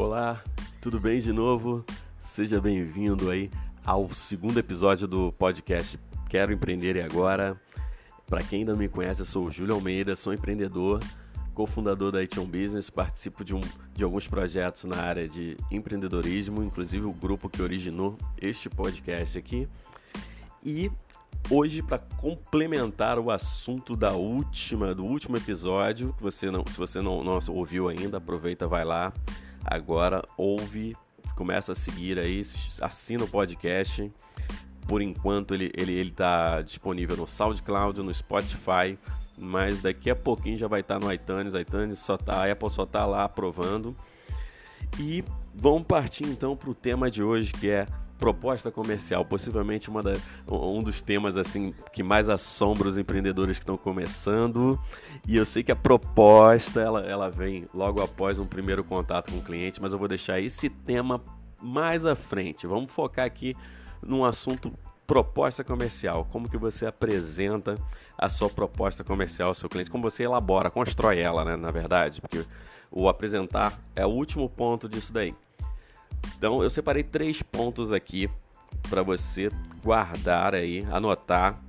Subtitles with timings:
[0.00, 0.42] Olá,
[0.80, 1.84] tudo bem de novo?
[2.18, 3.50] Seja bem-vindo aí
[3.84, 7.60] ao segundo episódio do podcast Quero Empreender e Agora.
[8.26, 11.00] Para quem ainda não me conhece, eu sou o Júlio Almeida, sou empreendedor,
[11.52, 13.60] cofundador da Ition Business, participo de, um,
[13.92, 19.68] de alguns projetos na área de empreendedorismo, inclusive o grupo que originou este podcast aqui.
[20.64, 20.90] E
[21.50, 27.22] hoje para complementar o assunto da última do último episódio, você não, se você não,
[27.22, 29.12] não ouviu ainda, aproveita, vai lá.
[29.64, 30.96] Agora ouve,
[31.36, 32.42] começa a seguir aí,
[32.80, 34.10] assina o podcast.
[34.86, 38.98] Por enquanto ele ele ele tá disponível no SoundCloud, no Spotify,
[39.38, 42.70] mas daqui a pouquinho já vai estar tá no iTunes, iTunes só tá, a Apple
[42.70, 43.94] só tá lá aprovando.
[44.98, 45.24] E
[45.54, 47.86] vamos partir então para o tema de hoje que é
[48.20, 50.12] proposta comercial, possivelmente uma da,
[50.46, 54.78] um dos temas assim que mais assombra os empreendedores que estão começando.
[55.26, 59.38] E eu sei que a proposta ela, ela vem logo após um primeiro contato com
[59.38, 61.20] o cliente, mas eu vou deixar esse tema
[61.60, 62.66] mais à frente.
[62.66, 63.56] Vamos focar aqui
[64.02, 64.70] num assunto
[65.06, 67.74] proposta comercial, como que você apresenta
[68.16, 72.20] a sua proposta comercial ao seu cliente, como você elabora, constrói ela, né, na verdade,
[72.20, 72.44] porque
[72.92, 75.34] o apresentar é o último ponto disso daí.
[76.36, 78.30] Então eu separei três pontos aqui
[78.88, 79.50] para você
[79.82, 81.60] guardar aí, anotar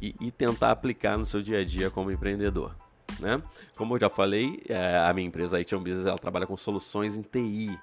[0.00, 2.74] e, e, tentar aplicar no seu dia a dia como empreendedor.
[3.20, 3.40] Né?
[3.76, 7.22] Como eu já falei, é, a minha empresa a Business ela trabalha com soluções em
[7.22, 7.78] TI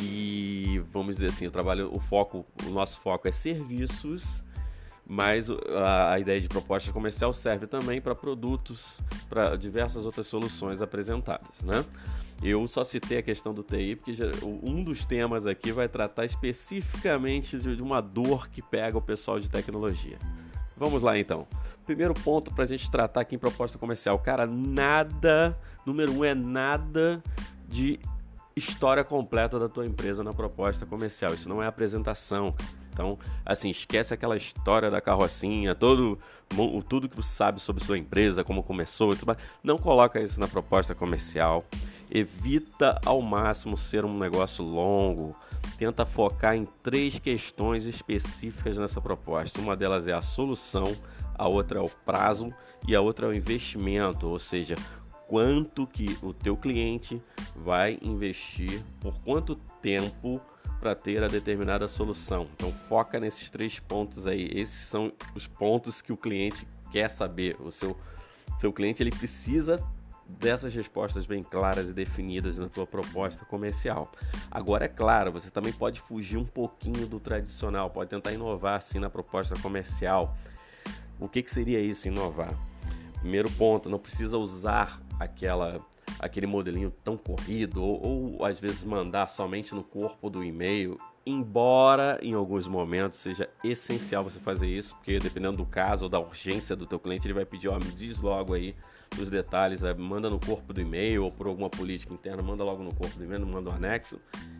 [0.00, 4.42] e vamos dizer assim, eu trabalho o foco, o nosso foco é serviços,
[5.06, 10.80] mas a, a ideia de proposta comercial serve também para produtos, para diversas outras soluções
[10.80, 11.84] apresentadas, né?
[12.42, 14.26] Eu só citei a questão do TI porque já,
[14.62, 19.50] um dos temas aqui vai tratar especificamente de uma dor que pega o pessoal de
[19.50, 20.18] tecnologia.
[20.76, 21.46] Vamos lá então.
[21.84, 24.18] Primeiro ponto para a gente tratar aqui em proposta comercial.
[24.18, 27.22] Cara, nada, número um é nada
[27.68, 28.00] de
[28.56, 31.34] história completa da tua empresa na proposta comercial.
[31.34, 32.54] Isso não é apresentação.
[32.92, 36.18] Então, assim, esquece aquela história da carrocinha, todo
[36.88, 39.12] tudo que você sabe sobre sua empresa, como começou,
[39.62, 41.64] não coloca isso na proposta comercial.
[42.10, 45.36] Evita ao máximo ser um negócio longo.
[45.78, 49.60] Tenta focar em três questões específicas nessa proposta.
[49.60, 50.96] Uma delas é a solução,
[51.34, 52.52] a outra é o prazo
[52.86, 54.74] e a outra é o investimento, ou seja,
[55.28, 57.22] quanto que o teu cliente
[57.54, 60.40] vai investir, por quanto tempo
[60.80, 62.46] para ter a determinada solução.
[62.54, 64.50] Então foca nesses três pontos aí.
[64.52, 67.56] Esses são os pontos que o cliente quer saber.
[67.60, 67.96] O seu
[68.60, 69.82] seu cliente ele precisa
[70.30, 74.10] dessas respostas bem claras e definidas na tua proposta comercial.
[74.50, 78.98] Agora é claro, você também pode fugir um pouquinho do tradicional, pode tentar inovar assim
[78.98, 80.36] na proposta comercial.
[81.18, 82.54] O que, que seria isso, inovar?
[83.20, 85.80] Primeiro ponto, não precisa usar aquela
[86.18, 92.18] aquele modelinho tão corrido ou, ou às vezes mandar somente no corpo do e-mail embora
[92.22, 96.74] em alguns momentos seja essencial você fazer isso, porque dependendo do caso ou da urgência
[96.74, 98.74] do teu cliente, ele vai pedir, ó, me diz logo aí
[99.18, 99.92] os detalhes, né?
[99.92, 103.24] manda no corpo do e-mail ou por alguma política interna, manda logo no corpo do
[103.24, 104.18] e-mail, manda um anexo.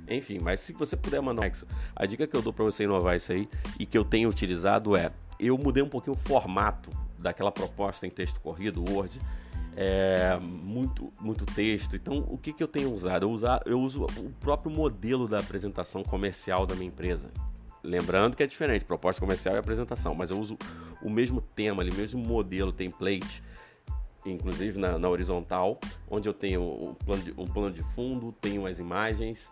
[0.08, 2.84] Enfim, mas se você puder mandar um anexo, a dica que eu dou para você
[2.84, 6.90] inovar isso aí e que eu tenho utilizado é, eu mudei um pouquinho o formato
[7.18, 9.20] daquela proposta em texto corrido, Word,
[9.76, 11.96] é, muito, muito texto.
[11.96, 13.24] Então, o que, que eu tenho usado?
[13.24, 17.30] Eu, usar, eu uso o próprio modelo da apresentação comercial da minha empresa.
[17.82, 20.58] Lembrando que é diferente, proposta comercial e apresentação, mas eu uso
[21.02, 23.42] o mesmo tema, o mesmo modelo, template
[24.26, 25.78] inclusive na, na, horizontal,
[26.10, 29.50] onde eu tenho um plano de, plano de fundo, tenho as imagens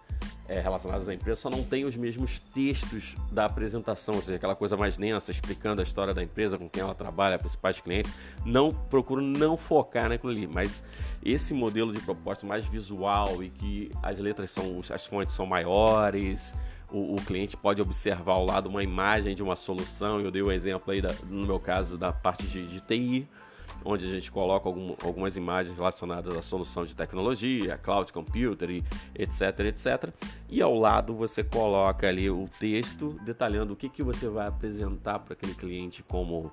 [0.48, 4.56] é, relacionadas à empresa, só não tenho os mesmos textos da apresentação, ou seja, aquela
[4.56, 8.12] coisa mais densa, explicando a história da empresa, com quem ela trabalha, principais clientes.
[8.44, 10.82] Não procuro não focar naquilo ali, mas
[11.24, 16.54] esse modelo de proposta mais visual e que as letras são, as fontes são maiores,
[16.90, 20.20] o, o, cliente pode observar ao lado uma imagem de uma solução.
[20.20, 23.28] Eu dei o um exemplo aí, da, no meu caso, da parte de, de TI
[23.84, 28.82] onde a gente coloca algum, algumas imagens relacionadas à solução de tecnologia, cloud computer,
[29.14, 30.12] etc, etc.
[30.48, 35.18] E ao lado você coloca ali o texto detalhando o que, que você vai apresentar
[35.20, 36.52] para aquele cliente como,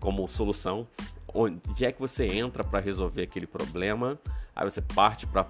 [0.00, 0.86] como solução,
[1.34, 4.18] onde é que você entra para resolver aquele problema,
[4.54, 5.46] aí você parte para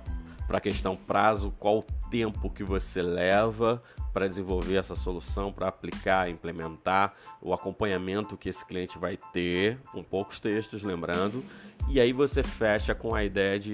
[0.48, 3.82] a questão prazo, qual tempo que você leva
[4.12, 10.05] para desenvolver essa solução, para aplicar, implementar, o acompanhamento que esse cliente vai ter, com
[10.05, 11.43] poucos textos, lembrando,
[11.88, 13.73] e aí você fecha com a ideia de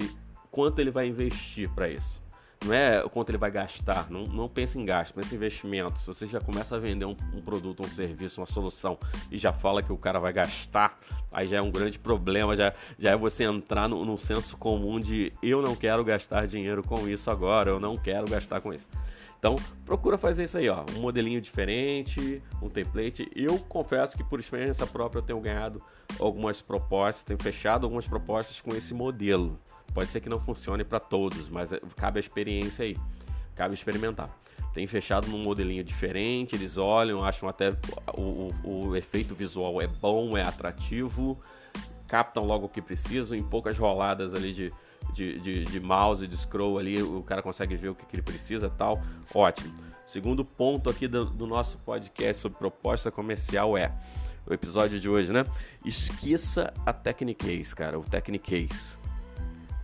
[0.53, 2.23] quanto ele vai investir para isso.
[2.65, 5.99] Não é o quanto ele vai gastar, não, não pense em gasto, pense em investimento.
[6.01, 8.99] Se você já começa a vender um, um produto, um serviço, uma solução
[9.31, 10.99] e já fala que o cara vai gastar
[11.31, 14.99] Aí já é um grande problema, já, já é você entrar no, no senso comum
[14.99, 18.89] de eu não quero gastar dinheiro com isso agora, eu não quero gastar com isso.
[19.39, 19.55] Então,
[19.85, 23.31] procura fazer isso aí, ó, um modelinho diferente, um template.
[23.37, 25.81] Eu confesso que por experiência própria eu tenho ganhado
[26.19, 29.57] algumas propostas, tenho fechado algumas propostas com esse modelo.
[29.95, 32.97] Pode ser que não funcione para todos, mas é, cabe a experiência aí,
[33.55, 34.29] cabe experimentar.
[34.75, 37.77] Tem fechado num modelinho diferente, eles olham, acham até
[38.15, 41.39] o, o, o efeito visual é bom, é atrativo,
[42.09, 44.73] captam logo o que precisam, em poucas roladas ali de,
[45.13, 48.23] de, de, de mouse, de scroll ali, o cara consegue ver o que, que ele
[48.23, 49.03] precisa tal.
[49.35, 49.73] Ótimo.
[50.07, 53.93] Segundo ponto aqui do, do nosso podcast sobre proposta comercial é
[54.47, 55.45] o episódio de hoje, né?
[55.85, 58.97] Esqueça a Technicase, cara, o Technicase.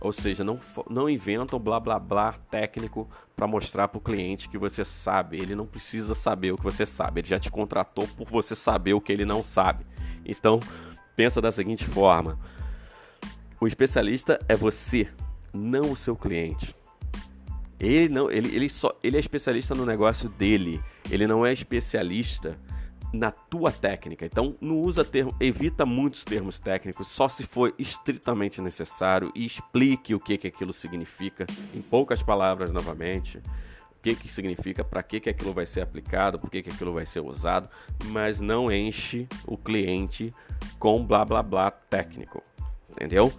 [0.01, 0.59] Ou seja, não,
[0.89, 5.37] não inventa o blá blá blá técnico para mostrar para o cliente que você sabe.
[5.37, 7.21] Ele não precisa saber o que você sabe.
[7.21, 9.85] Ele já te contratou por você saber o que ele não sabe.
[10.25, 10.59] Então,
[11.15, 12.37] pensa da seguinte forma:
[13.59, 15.07] o especialista é você,
[15.53, 16.75] não o seu cliente.
[17.79, 20.81] Ele não, ele, ele só, ele é especialista no negócio dele.
[21.09, 22.57] Ele não é especialista
[23.13, 24.25] na tua técnica.
[24.25, 30.13] Então, não usa termo, evita muitos termos técnicos, só se for estritamente necessário e explique
[30.13, 33.37] o que que aquilo significa em poucas palavras novamente.
[33.97, 36.93] O que que significa, para que que aquilo vai ser aplicado, por que que aquilo
[36.93, 37.67] vai ser usado,
[38.05, 40.31] mas não enche o cliente
[40.77, 42.43] com blá blá blá técnico.
[42.95, 43.31] Entendeu?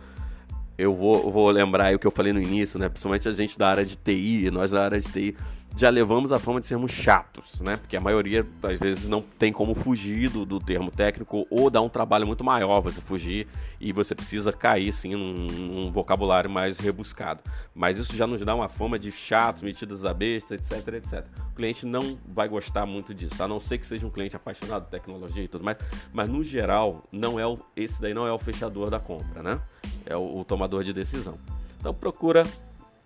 [0.78, 2.88] Eu vou, vou lembrar o que eu falei no início, né?
[2.88, 5.36] Principalmente a gente da área de TI, nós da área de TI,
[5.76, 7.76] já levamos a fama de sermos chatos, né?
[7.76, 11.82] Porque a maioria, às vezes, não tem como fugir do, do termo técnico ou dá
[11.82, 13.46] um trabalho muito maior você fugir
[13.78, 17.42] e você precisa cair, sim, num, num vocabulário mais rebuscado.
[17.74, 21.24] Mas isso já nos dá uma fama de chatos, metidos a besta, etc, etc.
[21.52, 24.84] O cliente não vai gostar muito disso, a não ser que seja um cliente apaixonado
[24.84, 25.76] por tecnologia e tudo mais.
[26.10, 29.60] Mas, no geral, não é o, esse daí não é o fechador da compra, né?
[30.06, 31.36] É o, o tomador de decisão.
[31.78, 32.44] Então, procura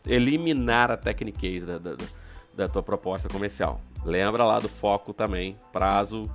[0.07, 2.21] eliminar a technique da, da, da
[2.55, 3.81] da tua proposta comercial.
[4.05, 6.31] Lembra lá do foco também, prazo,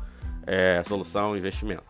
[0.45, 1.83] é, solução, investimento.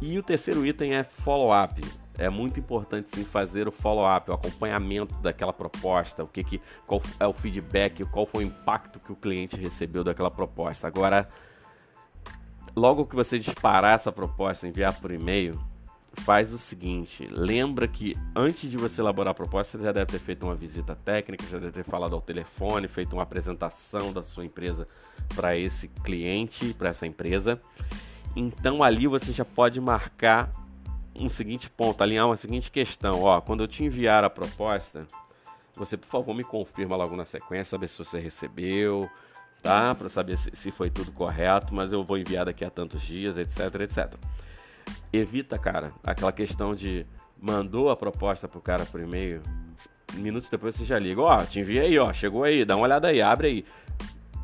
[0.00, 1.80] E o terceiro item é follow-up.
[2.16, 7.02] É muito importante sim fazer o follow-up, o acompanhamento daquela proposta, o que, que qual
[7.18, 10.86] é o feedback, qual foi o impacto que o cliente recebeu daquela proposta.
[10.86, 11.28] Agora,
[12.76, 15.58] logo que você disparar essa proposta, enviar por e-mail,
[16.12, 20.18] faz o seguinte: lembra que antes de você elaborar a proposta, você já deve ter
[20.18, 24.44] feito uma visita técnica, já deve ter falado ao telefone, feito uma apresentação da sua
[24.44, 24.88] empresa
[25.34, 27.58] para esse cliente, para essa empresa.
[28.34, 30.50] Então ali você já pode marcar
[31.14, 33.22] um seguinte ponto, alinhar uma seguinte questão.
[33.22, 35.06] Ó, quando eu te enviar a proposta,
[35.74, 39.10] você por favor me confirma logo na sequência, saber se você recebeu,
[39.62, 39.94] tá?
[39.94, 43.36] Para saber se, se foi tudo correto, mas eu vou enviar daqui a tantos dias,
[43.36, 44.16] etc, etc
[45.12, 47.06] evita, cara, aquela questão de
[47.40, 49.42] mandou a proposta pro cara por e-mail,
[50.14, 52.84] minutos depois você já liga, ó, oh, te enviei aí, ó, chegou aí, dá uma
[52.84, 53.64] olhada aí, abre aí.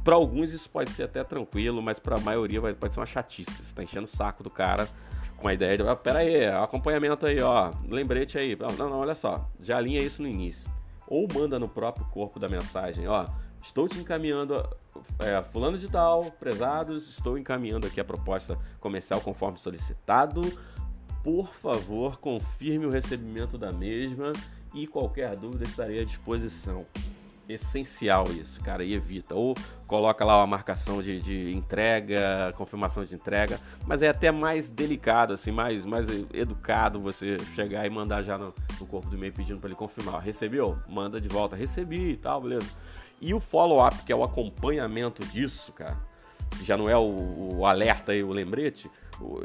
[0.02, 3.06] Para alguns isso pode ser até tranquilo, mas para a maioria vai, pode ser uma
[3.06, 3.50] chatice.
[3.50, 4.88] Você tá enchendo o saco do cara
[5.36, 8.56] com a ideia de, ah, pera aí, acompanhamento aí, ó, lembrete aí.
[8.56, 10.70] Não, não, olha só, já alinha isso no início.
[11.08, 13.26] Ou manda no próprio corpo da mensagem, ó,
[13.66, 14.54] Estou te encaminhando,
[15.18, 20.40] é, fulano de tal, prezados, estou encaminhando aqui a proposta comercial conforme solicitado.
[21.24, 24.32] Por favor, confirme o recebimento da mesma
[24.72, 26.86] e qualquer dúvida estarei à disposição
[27.48, 29.34] essencial isso, cara, e evita.
[29.34, 34.68] Ou coloca lá uma marcação de, de, entrega, confirmação de entrega, mas é até mais
[34.68, 39.32] delicado, assim, mais, mais educado você chegar e mandar já no, no corpo do e-mail
[39.32, 40.20] pedindo para ele confirmar.
[40.20, 40.78] Recebeu?
[40.88, 41.56] Manda de volta.
[41.56, 42.66] Recebi e tal, beleza.
[43.20, 45.96] E o follow-up, que é o acompanhamento disso, cara,
[46.62, 48.90] já não é o, o alerta e o lembrete,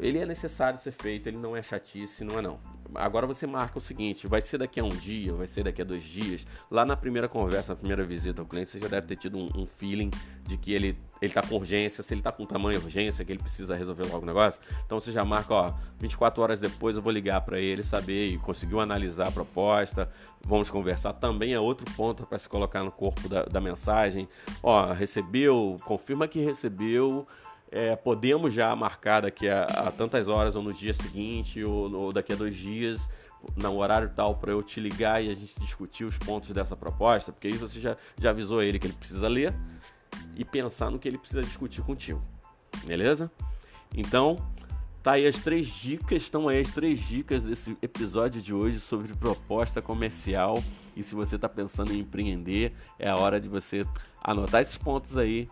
[0.00, 2.58] ele é necessário ser feito, ele não é chatice, não é não.
[2.94, 5.84] Agora você marca o seguinte: vai ser daqui a um dia, vai ser daqui a
[5.84, 6.46] dois dias.
[6.70, 9.48] Lá na primeira conversa, na primeira visita ao cliente, você já deve ter tido um,
[9.54, 10.10] um feeling
[10.46, 13.38] de que ele ele tá com urgência, se ele tá com tamanho urgência, que ele
[13.38, 14.60] precisa resolver logo o negócio.
[14.84, 18.38] Então você já marca, ó, 24 horas depois eu vou ligar para ele saber e
[18.38, 20.10] conseguiu analisar a proposta,
[20.44, 21.12] vamos conversar.
[21.12, 24.28] Também é outro ponto para se colocar no corpo da, da mensagem.
[24.60, 27.24] Ó, recebeu, confirma que recebeu
[27.72, 32.12] é, podemos já marcar daqui a, a, tantas horas, ou no dia seguinte, ou, ou
[32.12, 33.08] daqui a dois dias,
[33.56, 37.32] no horário tal, para eu te ligar e a gente discutir os pontos dessa proposta,
[37.32, 39.54] porque aí você já, já avisou ele que ele precisa ler
[40.36, 42.22] e pensar no que ele precisa discutir contigo.
[42.84, 43.32] Beleza?
[43.96, 44.36] Então,
[45.02, 49.14] tá aí as três dicas, estão aí as três dicas desse episódio de hoje sobre
[49.14, 50.62] proposta comercial.
[50.94, 53.84] E se você está pensando em empreender, é a hora de você
[54.22, 55.48] anotar esses pontos aí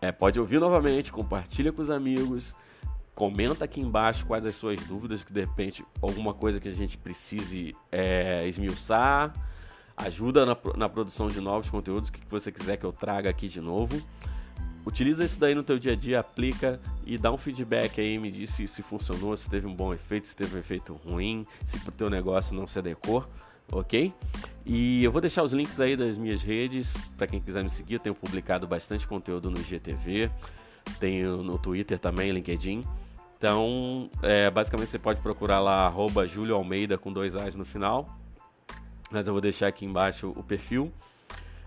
[0.00, 2.56] é, pode ouvir novamente, compartilha com os amigos,
[3.20, 6.96] Comenta aqui embaixo quais as suas dúvidas, que de repente alguma coisa que a gente
[6.96, 9.30] precise é, esmiuçar.
[9.94, 13.46] Ajuda na, na produção de novos conteúdos, o que você quiser que eu traga aqui
[13.46, 14.00] de novo.
[14.86, 18.30] Utiliza isso daí no teu dia a dia, aplica e dá um feedback aí, me
[18.30, 21.78] diz se, se funcionou, se teve um bom efeito, se teve um efeito ruim, se
[21.80, 23.28] pro teu negócio não se adequou,
[23.72, 24.12] ok?
[24.64, 27.94] E eu vou deixar os links aí das minhas redes, para quem quiser me seguir,
[27.94, 30.30] eu tenho publicado bastante conteúdo no GTV,
[30.98, 32.84] tenho no Twitter também, LinkedIn.
[33.36, 38.06] Então, é, basicamente você pode procurar lá, arroba Júlio Almeida com dois A's no final.
[39.10, 40.92] Mas eu vou deixar aqui embaixo o perfil.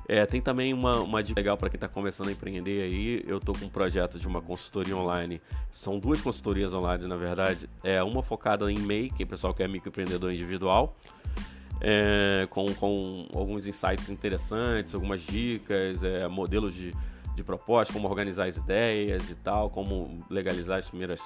[0.07, 3.23] É, tem também uma, uma dica legal para quem está começando a empreender aí.
[3.25, 5.41] Eu estou com um projeto de uma consultoria online.
[5.71, 7.69] São duas consultorias online, na verdade.
[7.83, 10.95] É uma focada em MEI, que é o pessoal que é microempreendedor individual.
[11.85, 16.95] É, com, com alguns insights interessantes, algumas dicas, é, modelos de,
[17.35, 21.19] de proposta, como organizar as ideias e tal, como legalizar as primeiras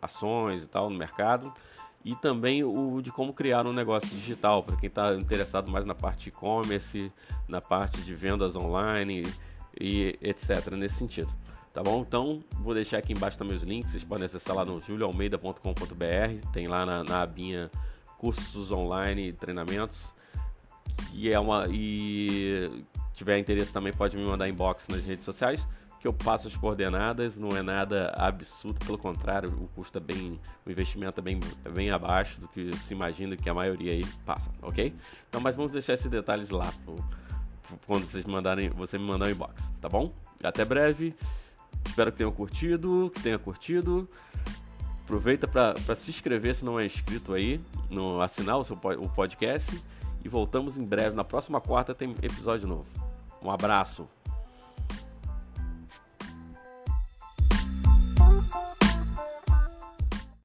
[0.00, 1.52] ações e tal no mercado.
[2.04, 5.94] E também o de como criar um negócio digital, para quem está interessado mais na
[5.94, 7.10] parte e-commerce,
[7.48, 9.22] na parte de vendas online
[9.80, 10.72] e etc.
[10.72, 11.32] nesse sentido.
[11.72, 12.04] Tá bom?
[12.06, 13.90] Então, vou deixar aqui embaixo também os links.
[13.90, 16.52] Vocês podem acessar lá no julioalmeida.com.br.
[16.52, 17.68] Tem lá na, na abinha
[18.24, 20.14] cursos online treinamentos.
[21.12, 21.66] E é uma.
[21.70, 25.66] E tiver interesse também pode me mandar inbox nas redes sociais
[26.00, 30.38] que eu passo as coordenadas, não é nada absurdo, pelo contrário, o custo é bem,
[30.66, 34.04] o investimento é bem, é bem abaixo do que se imagina que a maioria aí
[34.26, 34.94] passa, ok?
[35.26, 36.96] Então, mas vamos deixar esses detalhes lá pro,
[37.86, 40.12] quando vocês mandarem, você me mandar um inbox, tá bom?
[40.42, 41.14] Até breve.
[41.86, 44.06] Espero que tenham curtido, que tenha curtido.
[45.04, 49.80] Aproveita para se inscrever se não é inscrito aí, no assinar o seu o podcast
[50.24, 51.14] e voltamos em breve.
[51.14, 52.86] Na próxima quarta tem episódio novo.
[53.42, 54.08] Um abraço.